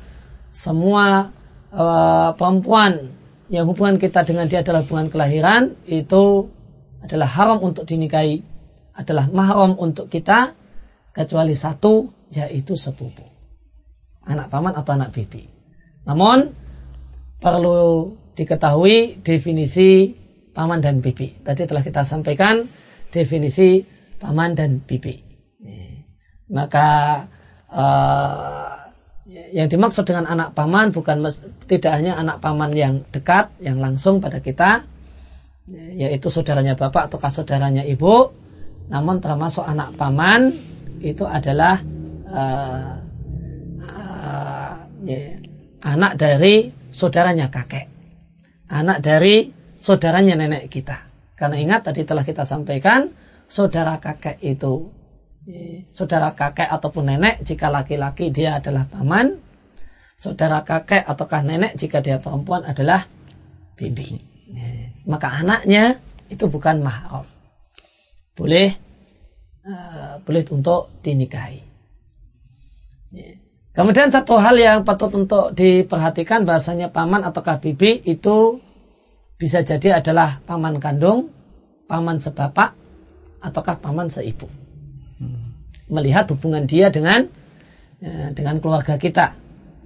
semua 0.54 1.34
uh, 1.74 2.30
perempuan 2.34 3.12
yang 3.50 3.66
hubungan 3.66 3.98
kita 3.98 4.22
dengan 4.22 4.46
dia 4.46 4.62
adalah 4.62 4.86
hubungan 4.86 5.10
kelahiran 5.10 5.74
itu 5.90 6.48
adalah 7.02 7.26
haram 7.26 7.58
untuk 7.58 7.82
dinikahi 7.82 8.46
adalah 8.94 9.26
mahram 9.32 9.74
untuk 9.80 10.06
kita 10.12 10.54
kecuali 11.10 11.56
satu 11.56 12.12
yaitu 12.30 12.78
sepupu. 12.78 13.26
Anak 14.22 14.52
paman 14.52 14.76
atau 14.76 14.94
anak 14.94 15.10
bibi. 15.16 15.50
Namun 16.06 16.54
perlu 17.40 18.14
diketahui 18.40 19.20
definisi 19.20 20.16
paman 20.56 20.80
dan 20.80 21.04
bibi. 21.04 21.44
Tadi 21.44 21.68
telah 21.68 21.84
kita 21.84 22.08
sampaikan 22.08 22.64
definisi 23.12 23.84
paman 24.16 24.56
dan 24.56 24.80
bibi. 24.80 25.20
Maka 26.50 26.88
uh, 27.70 28.90
yang 29.54 29.70
dimaksud 29.70 30.02
dengan 30.02 30.26
anak 30.26 30.58
paman 30.58 30.90
bukan 30.90 31.22
tidak 31.70 31.92
hanya 31.94 32.18
anak 32.18 32.42
paman 32.42 32.74
yang 32.74 33.06
dekat, 33.14 33.54
yang 33.62 33.78
langsung 33.78 34.18
pada 34.18 34.42
kita, 34.42 34.88
yaitu 35.70 36.26
saudaranya 36.26 36.74
bapak 36.74 37.06
atau 37.06 37.22
saudaranya 37.30 37.86
ibu, 37.86 38.34
namun 38.90 39.22
termasuk 39.22 39.62
anak 39.62 39.94
paman 39.94 40.50
itu 40.98 41.22
adalah 41.22 41.78
uh, 42.26 42.98
uh, 43.78 44.74
ya, 45.06 45.38
anak 45.86 46.18
dari 46.18 46.74
saudaranya 46.90 47.54
kakek, 47.54 47.86
anak 48.70 49.02
dari 49.02 49.50
saudaranya 49.82 50.38
nenek 50.38 50.70
kita. 50.70 51.10
Karena 51.34 51.56
ingat 51.58 51.90
tadi 51.90 52.06
telah 52.06 52.22
kita 52.22 52.46
sampaikan, 52.46 53.10
saudara 53.50 53.98
kakek 53.98 54.38
itu 54.40 54.92
saudara 55.90 56.30
kakek 56.36 56.68
ataupun 56.68 57.10
nenek 57.10 57.42
jika 57.42 57.72
laki-laki 57.72 58.30
dia 58.30 58.62
adalah 58.62 58.86
paman, 58.86 59.40
saudara 60.14 60.62
kakek 60.62 61.02
ataukah 61.02 61.42
nenek 61.42 61.74
jika 61.74 61.98
dia 61.98 62.22
perempuan 62.22 62.62
adalah 62.62 63.08
bibi. 63.74 64.20
Maka 65.08 65.42
anaknya 65.42 65.98
itu 66.28 66.46
bukan 66.46 66.84
mahram. 66.84 67.26
Boleh 68.36 68.76
uh, 69.66 70.22
boleh 70.22 70.42
untuk 70.52 70.92
dinikahi. 71.02 71.60
Kemudian 73.80 74.12
satu 74.12 74.36
hal 74.36 74.60
yang 74.60 74.84
patut 74.84 75.08
untuk 75.16 75.56
diperhatikan 75.56 76.44
bahasanya 76.44 76.92
paman 76.92 77.24
ataukah 77.24 77.64
bibi 77.64 77.96
itu 78.04 78.60
bisa 79.40 79.64
jadi 79.64 80.04
adalah 80.04 80.44
paman 80.44 80.84
kandung, 80.84 81.32
paman 81.88 82.20
sebapak, 82.20 82.76
ataukah 83.40 83.80
paman 83.80 84.12
seibu 84.12 84.52
melihat 85.90 86.30
hubungan 86.30 86.64
dia 86.64 86.88
dengan 86.88 87.28
ya, 87.98 88.30
dengan 88.32 88.62
keluarga 88.62 88.96
kita, 88.96 89.34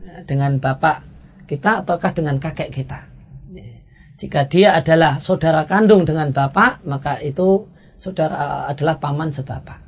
ya, 0.04 0.14
dengan 0.28 0.61
bapak 0.61 1.02
kita 1.48 1.83
ataukah 1.83 2.12
dengan 2.12 2.37
kakek 2.38 2.70
kita. 2.70 3.09
Ya. 3.50 3.80
Jika 4.20 4.46
dia 4.46 4.76
adalah 4.76 5.18
saudara 5.18 5.64
kandung 5.64 6.04
dengan 6.04 6.30
bapak, 6.30 6.85
maka 6.85 7.18
itu 7.24 7.72
saudara 7.96 8.68
adalah 8.68 9.00
paman 9.00 9.33
sebapak. 9.33 9.80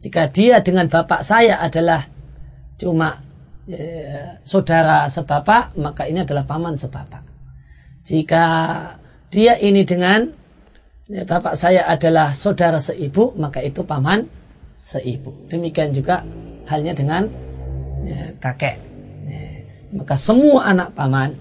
Jika 0.00 0.32
dia 0.32 0.64
dengan 0.64 0.88
bapak 0.88 1.20
saya 1.20 1.60
adalah 1.60 2.08
cuma 2.80 3.20
ya, 3.70 4.42
saudara 4.42 5.06
sebapak, 5.06 5.78
maka 5.78 6.10
ini 6.10 6.26
adalah 6.26 6.44
paman 6.46 6.74
sebapak. 6.74 7.22
Jika 8.02 8.44
dia 9.30 9.54
ini 9.60 9.86
dengan 9.86 10.34
ya, 11.06 11.22
bapak 11.22 11.54
saya 11.54 11.86
adalah 11.86 12.34
saudara 12.34 12.82
seibu, 12.82 13.36
maka 13.38 13.62
itu 13.62 13.86
paman 13.86 14.26
seibu. 14.74 15.46
Demikian 15.46 15.94
juga 15.94 16.26
halnya 16.66 16.98
dengan 16.98 17.30
ya, 18.02 18.34
kakek. 18.42 18.76
Ya, 19.30 19.42
maka 19.94 20.18
semua 20.18 20.66
anak 20.66 20.98
paman, 20.98 21.38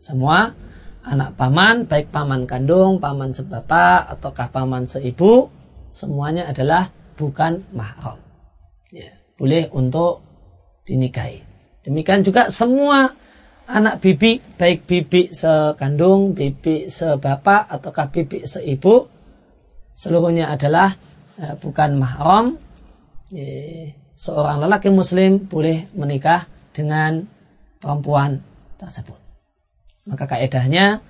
semua 0.00 0.56
anak 1.02 1.34
paman, 1.36 1.90
baik 1.90 2.14
paman 2.14 2.48
kandung, 2.48 3.02
paman 3.02 3.34
sebapak, 3.34 4.08
ataukah 4.08 4.48
paman 4.48 4.88
seibu, 4.88 5.50
semuanya 5.92 6.48
adalah 6.48 6.94
bukan 7.18 7.66
mahram. 7.74 8.22
Ya, 8.88 9.20
boleh 9.36 9.68
untuk 9.72 10.31
dinikahi. 10.88 11.42
Demikian 11.82 12.22
juga 12.22 12.50
semua 12.50 13.14
anak 13.66 14.02
bibi, 14.02 14.42
baik 14.58 14.86
bibi 14.86 15.34
sekandung, 15.34 16.34
bibi 16.34 16.90
sebapak, 16.90 17.66
ataukah 17.70 18.10
bibi 18.10 18.46
seibu, 18.46 19.10
seluruhnya 19.94 20.50
adalah 20.50 20.94
Eh, 21.42 21.56
bukan 21.56 21.96
mahram, 21.96 22.60
seorang 24.20 24.60
lelaki 24.60 24.92
muslim 24.92 25.48
boleh 25.48 25.88
menikah 25.96 26.44
dengan 26.76 27.24
perempuan 27.80 28.44
tersebut. 28.76 29.16
Maka 30.04 30.28
kaedahnya, 30.28 31.00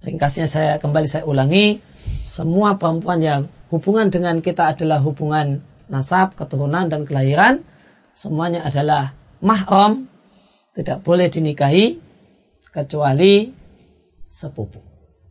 ringkasnya 0.00 0.48
saya 0.48 0.80
kembali 0.80 1.04
saya 1.04 1.28
ulangi, 1.28 1.84
semua 2.24 2.80
perempuan 2.80 3.20
yang 3.20 3.40
hubungan 3.68 4.08
dengan 4.08 4.40
kita 4.40 4.72
adalah 4.72 5.04
hubungan 5.04 5.60
nasab, 5.92 6.32
keturunan, 6.32 6.88
dan 6.88 7.04
kelahiran, 7.04 7.60
semuanya 8.12 8.64
adalah 8.64 9.16
mahram, 9.42 10.08
tidak 10.72 11.04
boleh 11.04 11.28
dinikahi, 11.28 12.00
kecuali 12.72 13.52
sepupu. 14.32 14.80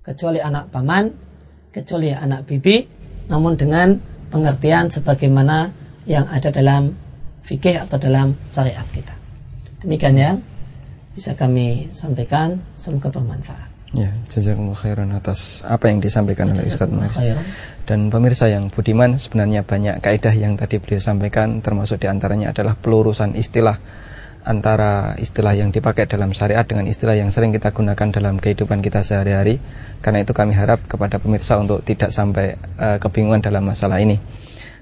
Kecuali 0.02 0.38
anak 0.42 0.70
paman, 0.70 1.10
kecuali 1.74 2.14
anak 2.14 2.46
bibi, 2.46 2.86
namun 3.30 3.58
dengan 3.58 3.98
pengertian 4.30 4.90
sebagaimana 4.94 5.74
yang 6.06 6.30
ada 6.30 6.50
dalam 6.50 6.94
fikih 7.46 7.82
atau 7.82 7.98
dalam 7.98 8.38
syariat 8.46 8.86
kita. 8.90 9.14
Demikian 9.82 10.16
ya 10.18 10.32
bisa 11.18 11.34
kami 11.34 11.90
sampaikan 11.92 12.62
semoga 12.78 13.10
bermanfaat. 13.12 13.71
Ya, 13.92 14.16
jazakumullah 14.32 14.80
khairan 14.80 15.12
atas 15.12 15.68
apa 15.68 15.92
yang 15.92 16.00
disampaikan 16.00 16.56
oleh 16.56 16.64
Ustaz 16.64 16.88
Mas. 16.88 17.20
Dan 17.84 18.08
pemirsa 18.08 18.48
yang 18.48 18.72
budiman, 18.72 19.20
sebenarnya 19.20 19.68
banyak 19.68 20.00
kaidah 20.00 20.32
yang 20.32 20.56
tadi 20.56 20.80
beliau 20.80 21.04
sampaikan 21.04 21.60
termasuk 21.60 22.00
di 22.00 22.08
antaranya 22.08 22.56
adalah 22.56 22.80
pelurusan 22.80 23.36
istilah 23.36 23.84
antara 24.48 25.20
istilah 25.20 25.54
yang 25.54 25.76
dipakai 25.76 26.08
dalam 26.08 26.32
syariat 26.32 26.64
dengan 26.64 26.88
istilah 26.88 27.20
yang 27.20 27.30
sering 27.36 27.52
kita 27.52 27.76
gunakan 27.76 28.16
dalam 28.16 28.40
kehidupan 28.40 28.80
kita 28.80 29.04
sehari-hari. 29.04 29.60
Karena 30.00 30.24
itu 30.24 30.32
kami 30.32 30.56
harap 30.56 30.88
kepada 30.88 31.20
pemirsa 31.20 31.60
untuk 31.60 31.84
tidak 31.84 32.16
sampai 32.16 32.56
uh, 32.80 32.96
kebingungan 32.96 33.44
dalam 33.44 33.68
masalah 33.68 34.00
ini. 34.00 34.24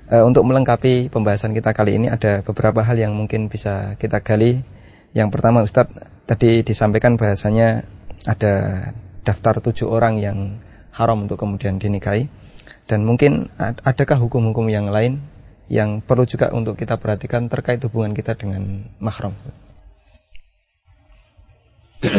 Uh, 0.06 0.22
untuk 0.30 0.46
melengkapi 0.46 1.10
pembahasan 1.10 1.58
kita 1.58 1.74
kali 1.74 1.98
ini 1.98 2.14
ada 2.14 2.46
beberapa 2.46 2.86
hal 2.86 3.02
yang 3.02 3.18
mungkin 3.18 3.50
bisa 3.50 3.98
kita 3.98 4.22
gali. 4.22 4.62
Yang 5.18 5.34
pertama 5.34 5.66
Ustadz 5.66 5.98
tadi 6.30 6.62
disampaikan 6.62 7.18
bahasanya 7.18 7.90
ada 8.26 8.54
daftar 9.24 9.62
tujuh 9.64 9.88
orang 9.88 10.20
yang 10.20 10.60
haram 10.92 11.28
untuk 11.28 11.40
kemudian 11.40 11.80
dinikahi. 11.80 12.28
Dan 12.90 13.06
mungkin 13.06 13.54
adakah 13.60 14.18
hukum-hukum 14.18 14.66
yang 14.74 14.90
lain 14.90 15.22
yang 15.70 16.02
perlu 16.02 16.26
juga 16.26 16.50
untuk 16.50 16.74
kita 16.74 16.98
perhatikan 16.98 17.46
terkait 17.46 17.78
hubungan 17.86 18.18
kita 18.18 18.34
dengan 18.34 18.90
mahram. 18.98 19.38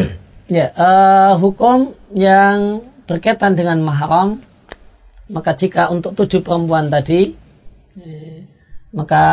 ya, 0.47 0.71
uh, 0.71 1.35
hukum 1.43 1.99
yang 2.15 2.87
berkaitan 3.11 3.59
dengan 3.59 3.83
mahram, 3.83 4.47
maka 5.27 5.59
jika 5.59 5.91
untuk 5.91 6.15
tujuh 6.15 6.47
perempuan 6.47 6.87
tadi, 6.95 7.35
maka 8.91 9.25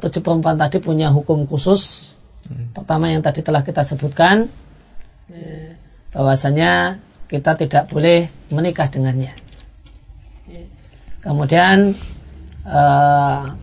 tujuh 0.00 0.20
perempuan 0.20 0.56
tadi 0.60 0.80
punya 0.80 1.12
hukum 1.12 1.48
khusus. 1.48 2.12
Hmm. 2.48 2.72
Pertama 2.72 3.12
yang 3.12 3.20
tadi 3.24 3.40
telah 3.40 3.64
kita 3.64 3.84
sebutkan, 3.84 4.48
eh, 5.32 5.69
bahwasanya 6.10 7.02
kita 7.30 7.54
tidak 7.54 7.90
boleh 7.90 8.30
menikah 8.50 8.90
dengannya. 8.90 9.34
Kemudian 11.20 11.94
uh, 12.66 13.54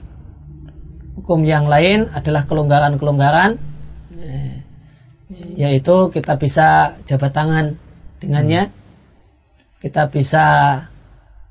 hukum 1.17 1.43
yang 1.43 1.67
lain 1.67 2.07
adalah 2.13 2.45
kelonggaran-kelonggaran, 2.45 3.57
yaitu 5.57 6.13
kita 6.13 6.37
bisa 6.37 6.95
jabat 7.03 7.33
tangan 7.33 7.75
dengannya, 8.21 8.69
kita 9.81 10.07
bisa 10.07 10.45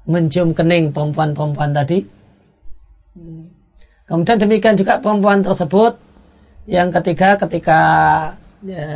mencium 0.07 0.55
kening 0.55 0.95
perempuan-perempuan 0.95 1.75
tadi, 1.75 2.07
Kemudian 4.07 4.39
demikian 4.39 4.79
juga 4.79 5.03
perempuan 5.03 5.43
tersebut. 5.43 5.99
Yang 6.67 6.99
ketiga 6.99 7.39
ketika 7.39 7.81
ya, 8.63 8.87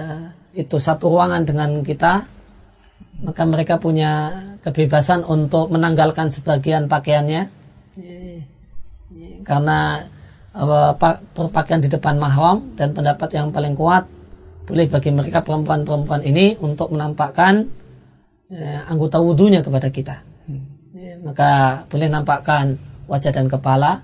itu 0.55 0.77
satu 0.79 1.11
ruangan 1.11 1.47
dengan 1.47 1.83
kita 1.87 2.27
maka 3.21 3.43
mereka 3.45 3.77
punya 3.77 4.33
kebebasan 4.65 5.23
untuk 5.25 5.69
menanggalkan 5.69 6.33
sebagian 6.33 6.89
pakaiannya 6.89 7.43
karena 9.45 10.09
berpakaian 11.37 11.81
di 11.85 11.89
depan 11.93 12.19
mahram 12.19 12.75
dan 12.75 12.97
pendapat 12.97 13.29
yang 13.37 13.55
paling 13.55 13.79
kuat 13.79 14.09
boleh 14.67 14.87
bagi 14.87 15.11
mereka 15.15 15.43
perempuan-perempuan 15.43 16.23
ini 16.23 16.59
untuk 16.59 16.95
menampakkan 16.95 17.71
ya, 18.51 18.87
anggota 18.91 19.23
wudhunya 19.23 19.63
kepada 19.63 19.89
kita 19.91 20.23
maka 21.23 21.85
boleh 21.87 22.09
nampakkan 22.11 22.81
wajah 23.07 23.31
dan 23.31 23.47
kepala 23.47 24.03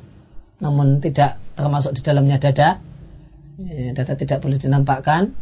namun 0.61 1.05
tidak 1.05 1.37
termasuk 1.57 1.93
di 1.97 2.01
dalamnya 2.05 2.41
dada. 2.41 2.81
Ya, 3.57 3.93
dada 3.97 4.15
tidak 4.17 4.45
boleh 4.45 4.61
dinampakkan. 4.61 5.33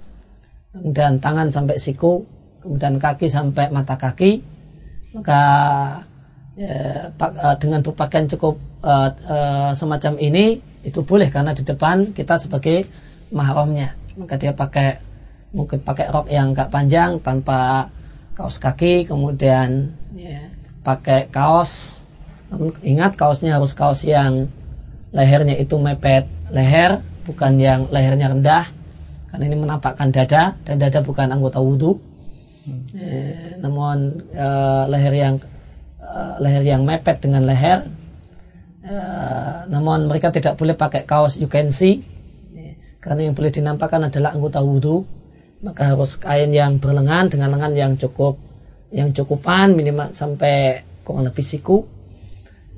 Dan 0.74 1.22
tangan 1.22 1.54
sampai 1.54 1.78
siku, 1.78 2.26
kemudian 2.58 2.98
kaki 2.98 3.30
sampai 3.30 3.70
mata 3.70 3.94
kaki. 3.94 4.42
Maka 5.14 5.42
ya, 6.58 7.14
eh, 7.14 7.56
dengan 7.62 7.86
berpakaian 7.86 8.26
cukup 8.26 8.58
uh, 8.82 9.10
uh, 9.14 9.70
semacam 9.78 10.18
ini 10.18 10.58
itu 10.82 11.00
boleh 11.06 11.30
karena 11.30 11.54
di 11.54 11.62
depan 11.62 12.10
kita 12.10 12.42
sebagai 12.42 12.90
mahramnya. 13.30 13.94
Maka 14.18 14.34
dia 14.34 14.50
pakai 14.50 14.98
mungkin 15.54 15.86
pakai 15.86 16.10
rok 16.10 16.26
yang 16.26 16.58
agak 16.58 16.74
panjang 16.74 17.22
tanpa 17.22 17.90
kaos 18.34 18.58
kaki, 18.58 19.06
kemudian 19.06 19.94
ya, 20.18 20.50
pakai 20.82 21.30
kaos. 21.30 22.02
Ingat 22.82 23.14
kaosnya 23.14 23.58
harus 23.58 23.74
kaos 23.74 24.02
yang 24.02 24.50
lehernya 25.14 25.54
itu 25.58 25.78
mepet 25.78 26.26
leher, 26.50 27.02
bukan 27.26 27.58
yang 27.62 27.86
lehernya 27.90 28.30
rendah, 28.34 28.66
karena 29.34 29.50
ini 29.50 29.58
menampakkan 29.66 30.14
dada 30.14 30.54
dan 30.62 30.78
dada 30.78 31.02
bukan 31.02 31.26
anggota 31.34 31.58
wudhu. 31.58 31.98
Hmm. 32.70 32.86
Eh, 32.94 33.58
namun 33.58 34.30
eh, 34.30 34.84
leher 34.86 35.10
yang 35.10 35.34
eh, 35.98 36.34
leher 36.38 36.62
yang 36.62 36.86
mepet 36.86 37.18
dengan 37.18 37.42
leher. 37.42 37.82
Eh, 38.86 39.58
namun 39.74 40.06
mereka 40.06 40.30
tidak 40.30 40.54
boleh 40.54 40.78
pakai 40.78 41.02
kaos 41.02 41.34
you 41.34 41.50
can 41.50 41.74
see, 41.74 42.06
eh, 42.54 42.78
karena 43.02 43.26
yang 43.26 43.34
boleh 43.34 43.50
dinampakkan 43.50 44.06
adalah 44.06 44.38
anggota 44.38 44.62
wudhu. 44.62 45.02
Maka 45.66 45.98
harus 45.98 46.14
kain 46.14 46.54
yang 46.54 46.78
berlengan 46.78 47.26
dengan 47.26 47.58
lengan 47.58 47.74
yang 47.74 47.92
cukup 47.98 48.38
yang 48.94 49.10
cukupan 49.10 49.74
minimal 49.74 50.14
sampai 50.14 50.86
kurang 51.02 51.26
lebih 51.26 51.42
siku. 51.42 51.82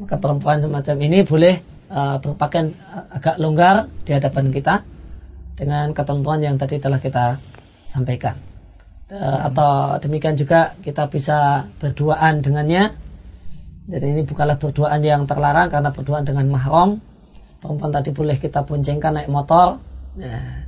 Maka 0.01 0.17
perempuan 0.17 0.65
semacam 0.65 0.97
ini 1.05 1.21
boleh 1.21 1.61
uh, 1.93 2.17
berpakaian 2.17 2.73
uh, 2.73 3.13
agak 3.13 3.37
longgar 3.37 3.93
di 4.09 4.17
hadapan 4.17 4.49
kita 4.49 4.96
dengan 5.57 5.91
ketentuan 5.97 6.45
yang 6.45 6.61
tadi 6.61 6.77
telah 6.77 7.01
kita 7.01 7.41
sampaikan. 7.83 8.37
Uh, 9.07 9.49
atau 9.49 10.03
demikian 10.03 10.35
juga 10.37 10.75
kita 10.85 11.09
bisa 11.09 11.71
berduaan 11.81 12.45
dengannya. 12.45 12.93
Jadi 13.87 14.07
ini 14.19 14.23
bukanlah 14.27 14.59
berduaan 14.59 14.99
yang 15.01 15.25
terlarang 15.31 15.71
karena 15.71 15.95
berduaan 15.95 16.27
dengan 16.27 16.51
mahram. 16.51 16.99
Perempuan 17.63 17.95
tadi 17.95 18.11
boleh 18.13 18.37
kita 18.37 18.67
boncengkan 18.67 19.17
naik 19.17 19.31
motor. 19.31 19.79
Ya, 20.19 20.67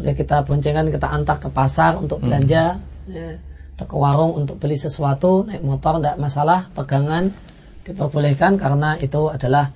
boleh 0.00 0.14
kita 0.16 0.42
boncengkan 0.42 0.88
kita 0.88 1.06
antar 1.06 1.36
ke 1.38 1.52
pasar 1.52 2.00
untuk 2.00 2.18
hmm. 2.18 2.24
belanja. 2.26 2.64
Ya, 3.06 3.38
atau 3.76 3.86
ke 3.92 3.96
warung 4.00 4.32
untuk 4.32 4.56
beli 4.56 4.80
sesuatu 4.80 5.44
naik 5.44 5.60
motor 5.60 6.00
tidak 6.00 6.16
masalah 6.16 6.72
pegangan 6.72 7.36
diperbolehkan 7.84 8.56
karena 8.56 8.96
itu 8.96 9.28
adalah 9.28 9.68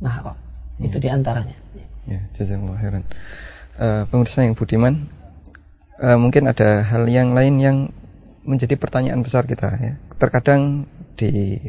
mahram. 0.00 0.40
Ya. 0.80 0.88
Itu 0.88 0.96
di 0.96 1.12
antaranya. 1.12 1.52
Ya, 2.08 2.24
jazakumullah 2.32 2.80
khairan. 2.80 3.04
Uh, 3.76 4.08
pemirsa 4.08 4.40
yang 4.40 4.56
budiman, 4.56 5.04
uh, 6.00 6.16
mungkin 6.16 6.48
ada 6.48 6.80
hal 6.80 7.04
yang 7.12 7.36
lain 7.36 7.60
yang 7.60 7.76
menjadi 8.46 8.80
pertanyaan 8.80 9.20
besar 9.20 9.44
kita 9.44 9.68
ya. 9.76 9.92
Terkadang 10.16 10.88
di 11.20 11.60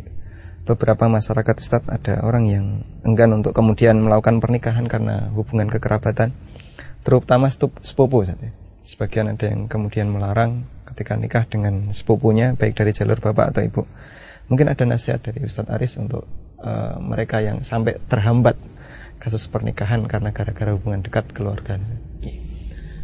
beberapa 0.64 1.08
masyarakat 1.08 1.56
Ustadz 1.64 1.92
ada 1.92 2.24
orang 2.24 2.48
yang 2.48 2.66
enggan 3.08 3.36
untuk 3.36 3.52
kemudian 3.52 4.00
melakukan 4.00 4.44
pernikahan 4.44 4.88
karena 4.88 5.32
hubungan 5.32 5.68
kekerabatan 5.68 6.32
terutama 7.08 7.48
sepupu 7.52 8.24
saja. 8.28 8.52
Sebagian 8.88 9.32
ada 9.32 9.52
yang 9.52 9.68
kemudian 9.68 10.08
melarang 10.08 10.68
ketika 10.88 11.16
nikah 11.20 11.44
dengan 11.44 11.92
sepupunya 11.92 12.56
baik 12.56 12.76
dari 12.76 12.92
jalur 12.96 13.20
bapak 13.20 13.52
atau 13.52 13.62
ibu. 13.64 13.84
Mungkin 14.48 14.72
ada 14.72 14.84
nasihat 14.88 15.20
dari 15.20 15.44
Ustadz 15.44 15.72
Aris 15.72 16.00
untuk 16.00 16.24
uh, 16.64 16.96
mereka 17.04 17.44
yang 17.44 17.68
sampai 17.68 18.00
terhambat 18.08 18.56
kasus 19.18 19.50
pernikahan 19.50 20.06
karena 20.06 20.32
gara-gara 20.32 20.74
hubungan 20.74 21.02
dekat 21.04 21.34
keluarga. 21.34 21.82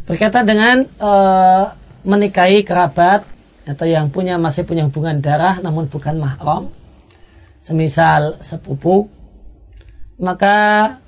Berkaitan 0.03 0.45
dengan 0.45 0.77
uh, 0.99 1.73
menikahi 2.03 2.67
kerabat 2.67 3.23
atau 3.63 3.87
yang 3.87 4.11
punya 4.11 4.35
masih 4.35 4.67
punya 4.67 4.83
hubungan 4.83 5.23
darah 5.23 5.63
namun 5.63 5.87
bukan 5.87 6.19
mahram, 6.19 6.75
semisal 7.63 8.43
sepupu, 8.43 9.07
maka 10.19 10.55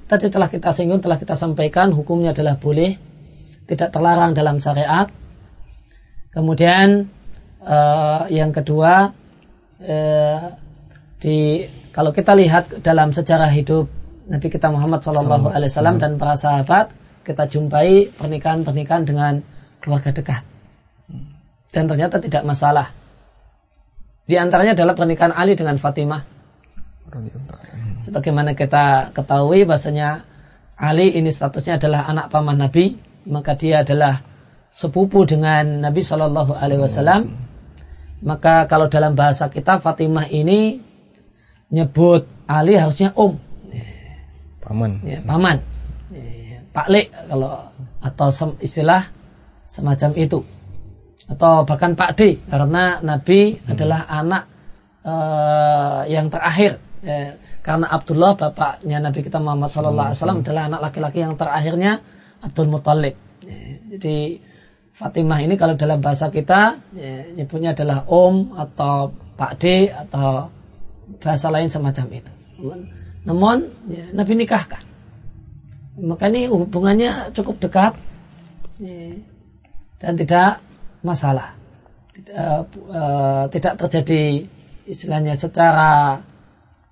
tadi 0.08 0.32
telah 0.32 0.48
kita 0.48 0.72
singgung, 0.72 1.04
telah 1.04 1.20
kita 1.20 1.36
sampaikan 1.36 1.92
hukumnya 1.92 2.32
adalah 2.32 2.56
boleh, 2.56 2.96
tidak 3.68 3.92
terlarang 3.92 4.32
dalam 4.32 4.64
syariat. 4.64 5.12
Kemudian 6.32 7.12
uh, 7.60 8.28
yang 8.32 8.56
kedua 8.56 9.12
uh, 9.84 10.40
di 11.20 11.68
kalau 11.92 12.12
kita 12.12 12.36
lihat 12.36 12.84
dalam 12.84 13.12
sejarah 13.16 13.52
hidup 13.52 13.88
Nabi 14.26 14.48
kita 14.50 14.74
Muhammad 14.74 15.06
Shallallahu 15.06 15.54
Alaihi 15.54 15.70
Wasallam 15.70 16.02
dan 16.02 16.18
para 16.18 16.34
sahabat, 16.34 16.98
kita 17.22 17.46
jumpai 17.46 18.10
pernikahan-pernikahan 18.10 19.06
dengan 19.06 19.46
keluarga 19.82 20.10
dekat. 20.10 20.42
Dan 21.70 21.86
ternyata 21.86 22.18
tidak 22.18 22.42
masalah. 22.42 22.90
Di 24.26 24.42
antaranya 24.42 24.74
adalah 24.74 24.98
pernikahan 24.98 25.30
Ali 25.30 25.54
dengan 25.54 25.78
Fatimah. 25.78 26.26
Sebagaimana 28.02 28.58
kita 28.58 29.14
ketahui 29.14 29.70
bahasanya 29.70 30.26
Ali 30.74 31.14
ini 31.14 31.30
statusnya 31.30 31.78
adalah 31.78 32.10
anak 32.10 32.34
paman 32.34 32.58
Nabi, 32.58 32.98
maka 33.30 33.54
dia 33.54 33.86
adalah 33.86 34.26
sepupu 34.74 35.30
dengan 35.30 35.86
Nabi 35.86 36.02
Shallallahu 36.02 36.58
Alaihi 36.58 36.82
Wasallam. 36.82 37.22
Maka 38.26 38.66
kalau 38.66 38.90
dalam 38.90 39.14
bahasa 39.14 39.54
kita 39.54 39.78
Fatimah 39.78 40.26
ini 40.34 40.82
nyebut 41.70 42.26
Ali 42.50 42.74
harusnya 42.74 43.14
om. 43.14 43.38
Paman. 44.66 44.92
Ya, 45.06 45.22
paman. 45.22 45.62
Pak 46.76 46.88
Le 46.92 47.08
kalau 47.08 47.72
atau 48.04 48.28
istilah 48.60 49.08
semacam 49.72 50.12
itu. 50.20 50.44
Atau 51.26 51.64
bahkan 51.64 51.96
Pak 51.96 52.20
D 52.20 52.44
karena 52.52 53.00
Nabi 53.00 53.56
hmm. 53.56 53.72
adalah 53.72 54.02
anak 54.12 54.44
uh, 55.08 56.04
yang 56.12 56.28
terakhir. 56.28 56.84
Ya, 57.00 57.40
karena 57.64 57.88
Abdullah 57.88 58.36
bapaknya 58.36 59.00
Nabi 59.00 59.24
kita 59.24 59.40
Muhammad 59.40 59.72
Sallallahu 59.72 60.08
Alaihi 60.12 60.20
Wasallam 60.20 60.42
adalah 60.44 60.64
anak 60.68 60.82
laki-laki 60.92 61.24
yang 61.24 61.40
terakhirnya 61.40 62.04
Abdul 62.44 62.68
Muthalib. 62.68 63.16
Ya, 63.46 63.62
jadi 63.96 64.44
Fatimah 64.96 65.40
ini 65.44 65.56
kalau 65.56 65.76
dalam 65.76 66.00
bahasa 66.00 66.32
kita 66.32 66.82
ya, 66.96 67.36
nyebutnya 67.36 67.72
adalah 67.72 68.04
Om 68.08 68.56
atau 68.56 69.16
Pak 69.36 69.52
D 69.60 69.92
atau 69.92 70.52
bahasa 71.24 71.48
lain 71.52 71.72
semacam 71.72 72.06
itu. 72.20 72.32
Namun 73.26 73.74
ya, 73.90 74.06
Nabi 74.14 74.38
nikahkan. 74.38 74.82
Maka 75.96 76.30
ini 76.30 76.46
hubungannya 76.52 77.34
cukup 77.34 77.58
dekat 77.58 77.98
ya, 78.78 79.18
dan 80.00 80.14
tidak 80.20 80.62
masalah. 81.02 81.58
Tidak, 82.16 82.40
uh, 82.90 83.44
tidak 83.52 83.74
terjadi 83.76 84.48
istilahnya 84.88 85.36
secara 85.36 86.22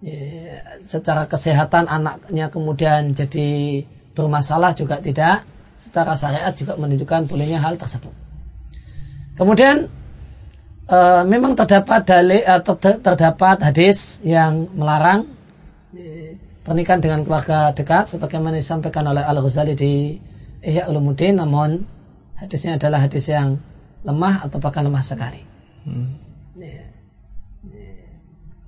ya, 0.02 0.82
secara 0.84 1.30
kesehatan 1.30 1.88
anaknya 1.88 2.50
kemudian 2.50 3.13
jadi 3.15 3.84
bermasalah 4.17 4.74
juga 4.74 5.00
tidak. 5.00 5.46
Secara 5.74 6.15
syariat 6.15 6.54
juga 6.56 6.80
menunjukkan 6.80 7.28
bolehnya 7.28 7.60
hal 7.60 7.76
tersebut. 7.76 8.13
Kemudian 9.36 9.89
e, 10.86 11.00
memang 11.28 11.58
terdapat 11.58 12.08
dalil 12.08 12.46
atau 12.46 12.78
terdapat 12.78 13.58
hadis 13.60 14.22
yang 14.24 14.69
melarang 14.78 15.28
pernikahan 16.63 17.01
dengan 17.03 17.21
keluarga 17.21 17.69
dekat 17.75 18.10
sebagaimana 18.13 18.58
disampaikan 18.58 19.06
oleh 19.06 19.21
Al 19.21 19.38
Ghazali 19.43 19.73
di 19.77 20.17
Ihya 20.63 20.88
Ulumuddin 20.89 21.38
namun 21.38 21.86
hadisnya 22.39 22.79
adalah 22.79 23.03
hadis 23.03 23.27
yang 23.29 23.60
lemah 24.03 24.47
atau 24.47 24.58
bahkan 24.60 24.84
lemah 24.84 25.03
sekali. 25.03 25.41
Hmm. 25.84 26.15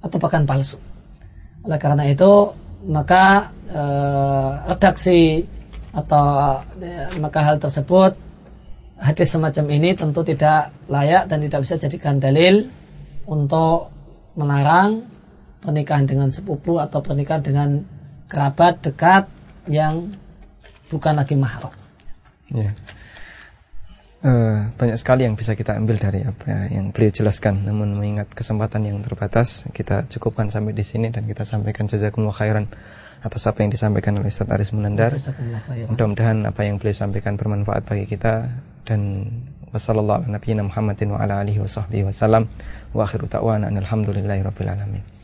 atau 0.04 0.18
bahkan 0.22 0.46
palsu. 0.46 0.78
Oleh 1.66 1.80
karena 1.82 2.06
itu 2.06 2.54
maka 2.86 3.56
eh, 3.66 4.52
redaksi 4.70 5.50
atau 5.96 6.62
eh, 6.78 7.10
maka 7.18 7.40
hal 7.42 7.58
tersebut 7.58 8.14
hadis 9.00 9.34
semacam 9.34 9.66
ini 9.74 9.98
tentu 9.98 10.22
tidak 10.22 10.76
layak 10.92 11.26
dan 11.26 11.42
tidak 11.42 11.60
bisa 11.66 11.76
jadikan 11.82 12.22
dalil 12.22 12.70
untuk 13.26 13.90
melarang 14.38 15.15
pernikahan 15.66 16.06
dengan 16.06 16.30
sepupu 16.30 16.78
atau 16.78 17.02
pernikahan 17.02 17.42
dengan 17.42 17.70
kerabat 18.30 18.86
dekat 18.86 19.28
yang 19.66 20.14
bukan 20.94 21.18
lagi 21.18 21.34
mahram. 21.36 21.74
Ya. 22.54 22.78
Uh, 24.26 24.74
banyak 24.82 24.98
sekali 24.98 25.30
yang 25.30 25.38
bisa 25.38 25.54
kita 25.54 25.78
ambil 25.78 26.02
dari 26.02 26.26
apa 26.26 26.70
yang 26.74 26.90
beliau 26.90 27.14
jelaskan. 27.14 27.62
Namun 27.62 27.94
mengingat 27.94 28.34
kesempatan 28.34 28.82
yang 28.86 28.98
terbatas, 29.06 29.70
kita 29.70 30.10
cukupkan 30.10 30.50
sampai 30.50 30.74
di 30.74 30.82
sini 30.82 31.14
dan 31.14 31.30
kita 31.30 31.46
sampaikan 31.46 31.86
jazakumullah 31.86 32.34
khairan 32.34 32.66
atas 33.22 33.46
apa 33.46 33.62
yang 33.62 33.70
disampaikan 33.70 34.18
oleh 34.18 34.34
Ustaz 34.34 34.50
Aris 34.50 34.74
Menandar. 34.74 35.14
Mudah-mudahan 35.90 36.42
apa 36.46 36.62
yang 36.66 36.82
beliau 36.82 36.98
sampaikan 36.98 37.38
bermanfaat 37.38 37.86
bagi 37.86 38.10
kita 38.10 38.50
dan 38.86 39.30
wasallallahu 39.74 40.26
ala 40.26 40.40
nabiyina 40.40 40.66
Muhammadin 40.66 41.14
wa 41.14 41.20
ala 41.22 41.42
alihi 41.42 41.60
wa 41.60 41.70
sahbihi 41.70 42.08
wasallam 42.08 42.48
wa 42.96 43.02
akhiru 43.04 43.28
ta'wana 43.28 43.68
alhamdulillahi 43.68 44.42
rabbil 44.42 44.72
alamin 44.72 45.15